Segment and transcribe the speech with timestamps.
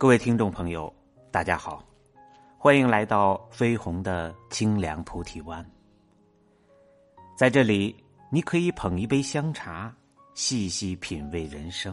[0.00, 0.90] 各位听众朋友，
[1.30, 1.84] 大家好，
[2.56, 5.62] 欢迎来到飞鸿的清凉菩提湾。
[7.36, 7.94] 在这里，
[8.30, 9.94] 你可以捧一杯香茶，
[10.32, 11.92] 细细品味人生；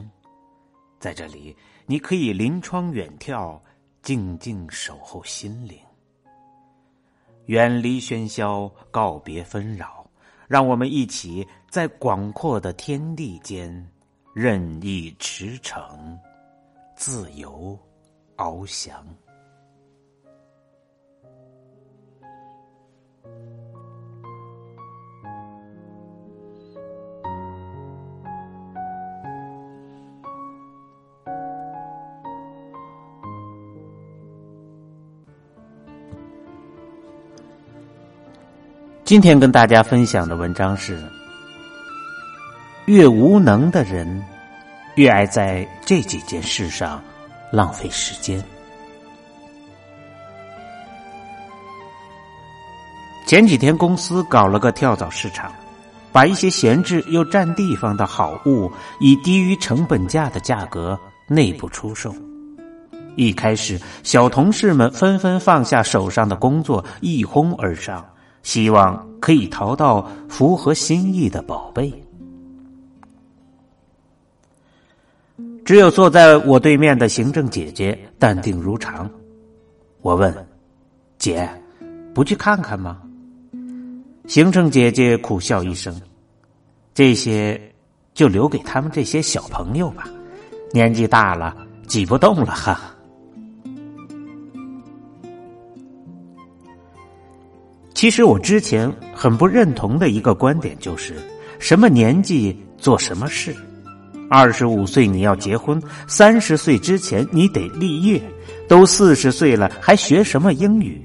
[1.01, 1.53] 在这里，
[1.85, 3.59] 你可以临窗远眺，
[4.01, 5.77] 静静守候心灵。
[7.47, 10.09] 远离喧嚣，告别纷扰，
[10.47, 13.85] 让我们一起在广阔的天地间
[14.33, 16.17] 任意驰骋，
[16.95, 17.77] 自由
[18.37, 18.95] 翱翔。
[39.03, 41.01] 今天跟大家分享的文章是：
[42.87, 44.21] 越无能的人，
[44.95, 47.01] 越爱在这几件事上
[47.51, 48.43] 浪费时间。
[53.25, 55.51] 前几天公司搞了个跳蚤市场，
[56.11, 62.15] 把一些闲置又占地方的好物以低于成本价的价格内部出售。
[63.17, 68.05] 一开始，小同事们纷纷放下手上的工作，一哄而上。
[68.43, 71.91] 希望可以淘到符合心意的宝贝。
[75.67, 79.11] 只有坐在我对面的行政姐姐淡定如常。
[80.01, 80.33] 我问
[81.19, 81.45] ：“姐，
[82.13, 83.01] 不去看看吗？”
[84.27, 85.93] 行政姐姐苦笑一声
[86.95, 87.61] ：“这些
[88.13, 90.07] 就留给他们这些小朋友吧，
[90.71, 91.53] 年纪大了，
[91.85, 92.95] 挤不动了哈。”
[97.93, 101.13] 其实我之前很不认同的一个观点就是，
[101.59, 103.53] 什么年纪做什么事。
[104.29, 108.21] 二十五岁你要结婚，三十岁之前你得立业，
[108.67, 111.01] 都四十岁了还学什么英语？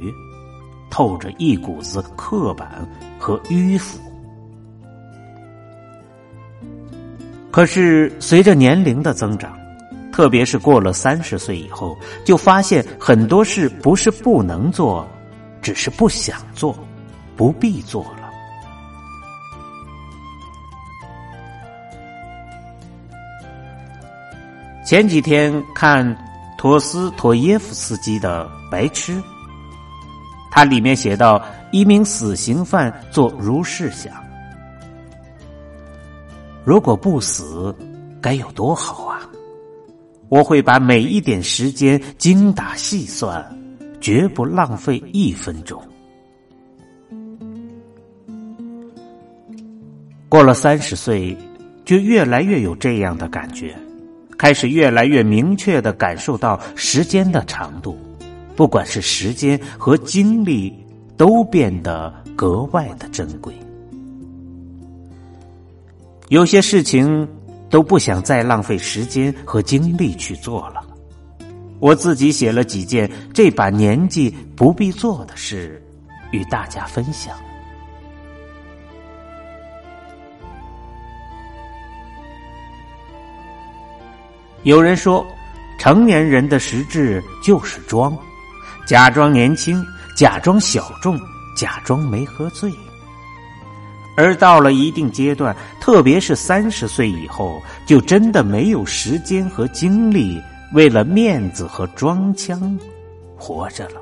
[0.90, 2.86] 透着一股子刻板
[3.18, 3.98] 和迂腐。
[7.50, 9.56] 可是随着年龄的增长，
[10.12, 15.06] 特别是过了三十岁以后，就发现很多事不是不能做。
[15.62, 16.76] 只是不想做，
[17.36, 18.21] 不必做了。
[24.84, 26.16] 前几天看
[26.58, 29.12] 托斯托耶夫斯基的《白痴》，
[30.50, 34.12] 它里面写到：一名死刑犯做如是想，
[36.64, 37.74] 如果不死，
[38.20, 39.20] 该有多好啊！
[40.28, 43.44] 我会把每一点时间精打细算。
[44.02, 45.80] 绝不浪费一分钟。
[50.28, 51.38] 过了三十岁，
[51.84, 53.76] 就越来越有这样的感觉，
[54.42, 57.96] 开始越来越明确的感受到时间的长度，
[58.56, 60.76] 不管是时间和精力，
[61.16, 63.54] 都变得格外的珍贵。
[66.28, 67.28] 有些事情
[67.70, 70.84] 都不想再浪费时间和精力去做了。
[71.78, 75.80] 我自己写了几件这把年纪不必做的事，
[76.32, 77.36] 与大家分享。
[84.64, 85.26] 有人说，
[85.78, 88.16] 成年人的实质就是装，
[88.86, 89.84] 假装年轻，
[90.16, 91.18] 假装小众，
[91.56, 92.72] 假装没喝醉。
[94.16, 100.40] 而到了一定阶段，特别是三十岁以后，就真的没有时间和精力。
[100.74, 102.78] 为了面子和装腔，
[103.36, 104.00] 活着了。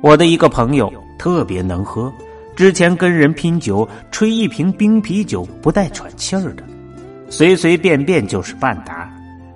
[0.00, 2.12] 我的一个朋友特别能喝，
[2.56, 6.64] 之前跟人拼酒，吹一瓶冰啤酒不带喘气儿的，
[7.30, 9.10] 随随便便就是半打。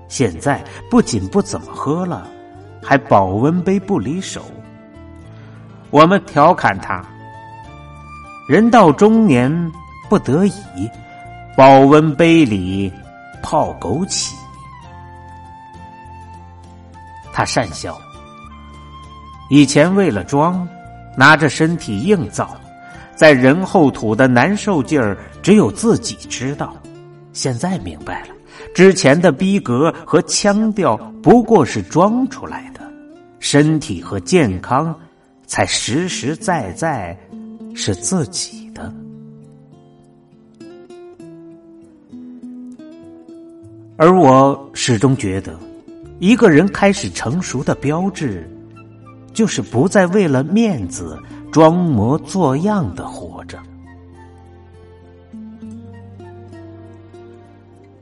[0.08, 2.26] 现在不仅不怎么喝了，
[2.82, 4.43] 还保温杯不离手。
[5.90, 7.04] 我们调侃他：
[8.49, 9.72] 人到中年
[10.08, 10.88] 不得已，
[11.56, 12.90] 保温杯里。
[13.46, 14.32] 泡枸杞，
[17.31, 17.94] 他讪笑。
[19.50, 20.66] 以前为了装，
[21.14, 22.56] 拿着身体硬造，
[23.14, 26.75] 在人后吐的难受劲儿，只有自己知道。
[27.34, 28.28] 现在明白了，
[28.75, 32.81] 之前的逼格和腔调不过是装出来的，
[33.40, 34.94] 身体和健康
[35.44, 37.14] 才实实在在
[37.75, 38.90] 是自己的。
[43.96, 45.58] 而我始终觉得，
[46.20, 48.48] 一个人开始成熟的标志，
[49.32, 51.19] 就是不再为了面子
[51.50, 53.58] 装模作样的活着。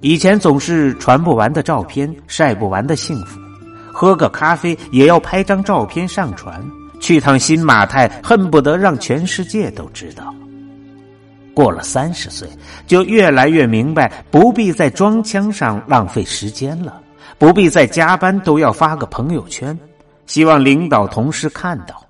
[0.02, 3.38] 以前总是传不完的照片，晒不完的幸福，
[3.92, 6.60] 喝个咖啡也要拍张照片上传，
[7.00, 10.34] 去趟新马泰恨不得让全世界都知道。
[11.54, 12.48] 过了三十岁，
[12.84, 17.00] 就越来越明白，不必在装腔上浪费时间了，
[17.38, 19.78] 不必在加班都要发个朋友圈，
[20.26, 22.04] 希望领导同事看到，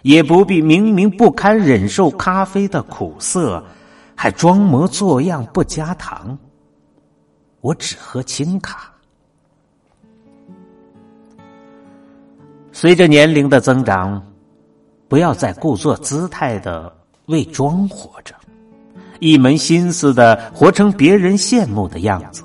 [0.00, 3.62] 也不必明明不堪忍受咖啡的苦涩，
[4.14, 6.38] 还装模作样不加糖。
[7.64, 8.92] 我只喝清咖。
[12.72, 14.22] 随着年龄的增长，
[15.08, 16.94] 不要再故作姿态的
[17.24, 18.34] 为装活着，
[19.18, 22.44] 一门心思的活成别人羡慕的样子。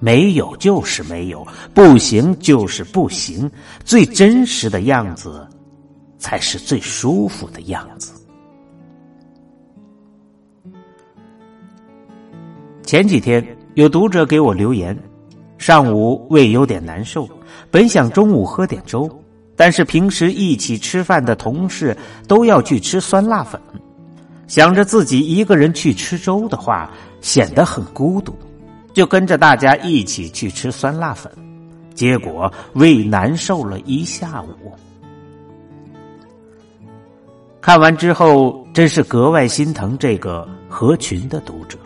[0.00, 3.48] 没有就是没有，不行就是不行，
[3.84, 5.46] 最真实的样子，
[6.18, 8.12] 才是最舒服的样子。
[12.82, 13.61] 前几天。
[13.74, 14.96] 有读者给我留言，
[15.56, 17.26] 上午胃有点难受，
[17.70, 19.08] 本想中午喝点粥，
[19.56, 21.96] 但是平时一起吃饭的同事
[22.28, 23.58] 都要去吃酸辣粉，
[24.46, 26.90] 想着自己一个人去吃粥的话
[27.22, 28.34] 显得很孤独，
[28.92, 31.32] 就跟着大家一起去吃酸辣粉，
[31.94, 34.48] 结果胃难受了一下午。
[37.62, 41.78] 看完之后，真是格外心疼这个合群的读者。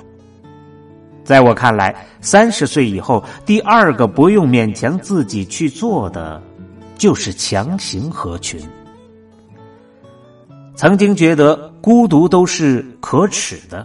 [1.26, 6.40] 在我看来，三十岁以后，第二个不用勉强自己去做的，
[6.96, 8.60] 就是强行合群。
[10.76, 13.84] 曾经觉得孤独都是可耻的，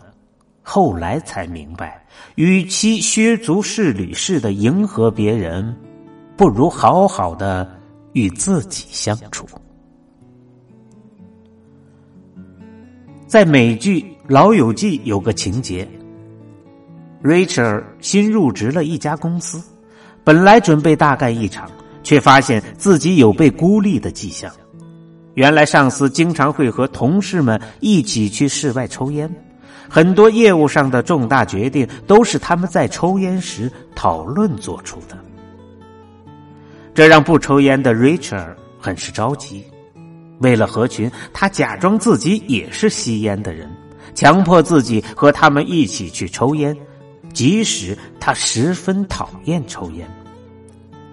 [0.62, 2.06] 后来才明白，
[2.36, 5.76] 与其削足适履似的迎合别人，
[6.38, 7.68] 不如好好的
[8.14, 9.48] 与自己相处。
[13.26, 15.90] 在美剧《老友记》有个情节。
[17.24, 19.62] Rachel 新入职了一家公司，
[20.24, 21.70] 本来准备大干一场，
[22.02, 24.52] 却发现自己有被孤立的迹象。
[25.36, 29.30] 原来上司经常会和同事们一起去室外抽烟，
[29.88, 35.16] 很多业务上的重大决定都是他们在抽烟时讨论做出的。
[36.94, 39.64] 这让不抽烟的 Rachel 很是着急。
[40.40, 43.70] 为了合群，他假装自己也是吸烟的人，
[44.16, 46.76] 强迫自己和他们一起去抽烟。
[47.33, 50.07] 即使他十分讨厌抽烟，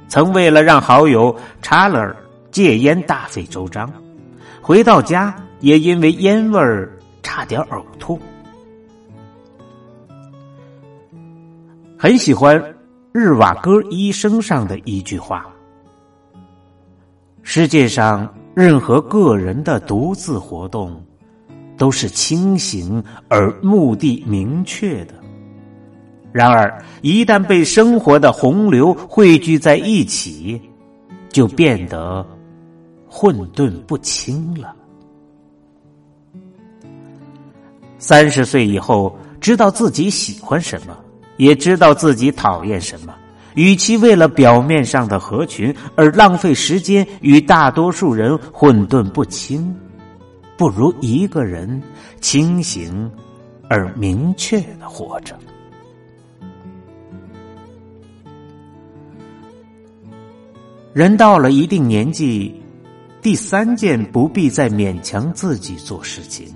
[0.08, 2.14] 曾为了让好友查勒
[2.50, 3.92] 戒烟大费周章，
[4.60, 6.92] 回到家也因为烟味儿
[7.22, 8.18] 差点呕吐。
[11.96, 12.62] 很喜欢
[13.12, 15.46] 日瓦戈医生上的一句话
[17.42, 21.02] ：“世界上任何个人的独自活动，
[21.76, 25.14] 都是清醒而目的明确的。”
[26.32, 30.60] 然而，一旦被生活的洪流汇聚在一起，
[31.30, 32.24] 就变得
[33.08, 34.74] 混沌不清了。
[37.98, 40.96] 三十岁以后，知道自己喜欢什么，
[41.38, 43.14] 也知道自己讨厌什么。
[43.54, 49.74] 与其为了表面上的合群而浪费时间与大多数人混沌不清，
[50.56, 51.82] 不如一个人
[52.20, 53.10] 清醒
[53.68, 55.36] 而明确的活着。
[60.98, 62.52] 人到了一定年纪，
[63.22, 66.52] 第三件不必再勉强自己做事情，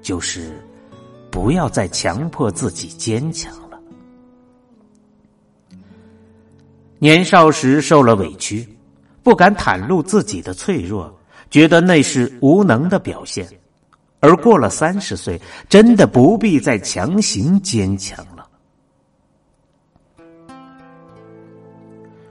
[0.00, 0.64] 就是
[1.28, 3.80] 不要再强迫自己坚强了。
[7.00, 8.64] 年少时受了委屈，
[9.24, 11.12] 不敢袒露自己的脆弱，
[11.50, 13.44] 觉得那是无能的表现；
[14.20, 15.36] 而过了三十岁，
[15.68, 18.46] 真的不必再强行坚强了。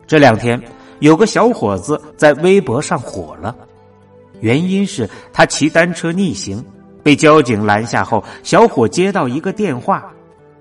[0.07, 0.57] 这两天。
[0.99, 3.55] 有个小伙子在微博上火了，
[4.41, 6.63] 原因是他骑单车逆行，
[7.01, 10.11] 被交警拦下后，小伙接到一个电话，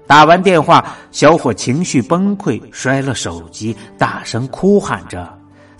[0.06, 5.28] 打完电话，小伙情绪崩溃，摔了手机，大声哭喊着。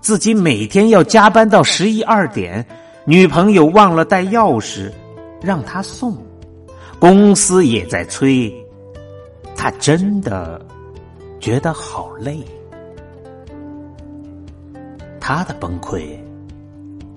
[0.00, 2.64] 自己每天要加班到十一二点，
[3.04, 4.90] 女朋友忘了带钥匙，
[5.40, 6.16] 让他送，
[6.98, 8.52] 公司也在催，
[9.56, 10.60] 他真的
[11.40, 12.44] 觉得好累。
[15.30, 16.16] 他的崩溃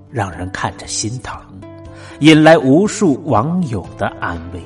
[0.10, 1.34] 让人看着心疼，
[2.20, 4.62] 引来无数网友的安慰。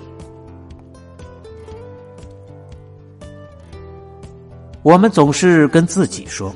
[4.81, 6.51] 我们总是跟自己说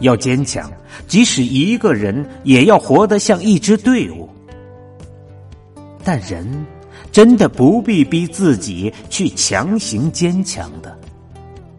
[0.00, 0.68] 要坚强，
[1.06, 4.28] 即使一个人也要活得像一支队伍。
[6.02, 6.66] 但人
[7.12, 10.98] 真的不必逼自己去强行坚强的。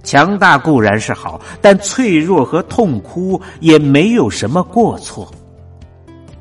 [0.09, 5.31] 强大固然是好，但脆弱和痛哭也没有什么过错。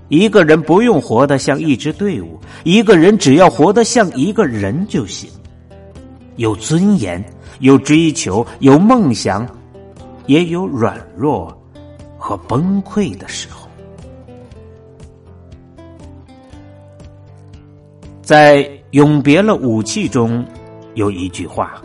[0.08, 5.28] 一个人不用活得像一支队伍，一个人只要活得像一个人就行。
[6.37, 7.22] 有尊严，
[7.58, 9.46] 有追求，有梦想，
[10.25, 11.54] 也有软弱
[12.16, 13.68] 和崩溃的时候。
[18.22, 20.42] 在《永别了，武器》中
[20.94, 21.82] 有一句话。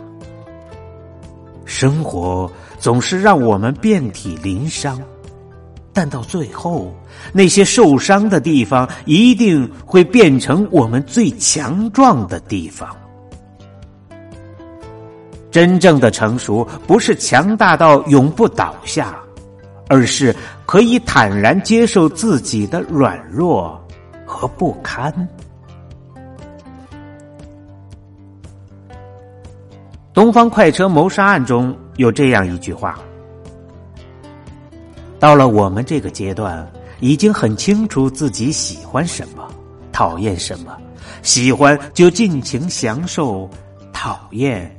[1.74, 4.96] 生活总是让我们遍体鳞伤，
[5.92, 6.94] 但到最后，
[7.32, 12.96] 那些受伤的地方一定会变成我们最强壮的地方。
[15.50, 19.16] 真正的成熟，不是强大到永不倒下，
[19.88, 20.32] 而是
[20.66, 23.84] 可以坦然接受自己的软弱
[24.24, 25.12] 和不堪。
[30.14, 32.96] 东方快车谋杀案中有这样一句话
[35.18, 36.64] ：“到了我们这个阶段，
[37.00, 39.44] 已经很清楚自己喜欢什么，
[39.90, 40.76] 讨厌什么。
[41.22, 43.50] 喜欢就尽情享受，
[43.92, 44.72] 讨厌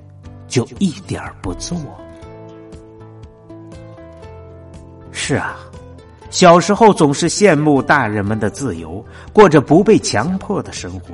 [0.47, 1.77] 就一点不做。”
[5.11, 5.57] 是啊，
[6.29, 11.07] 小时候总是羡慕大人们的自由，过着不被强迫的生活。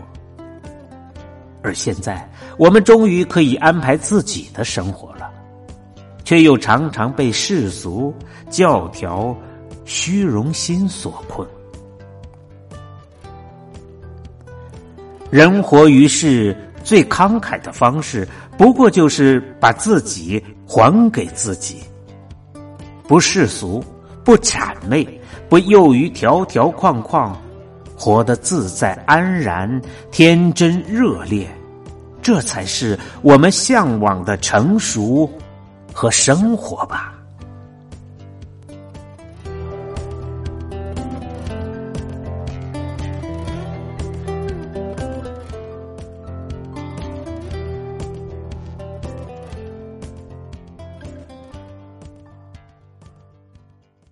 [1.64, 2.30] 而现在，
[2.62, 5.28] 我们终于可以安排自己的生活了，
[6.24, 8.14] 却又常常被世俗、
[8.52, 9.36] 教条、
[9.84, 11.48] 虚荣心所困。
[15.32, 18.28] 人活于世，最慷慨的方式，
[18.60, 21.78] 不过就是把自己还给自己，
[23.08, 23.84] 不世俗，
[24.24, 27.36] 不谄媚，不囿于条条框框。
[27.98, 31.48] 活得自在安然、天真热烈，
[32.22, 35.30] 这才是我们向往的成熟
[35.94, 37.21] 和生活吧。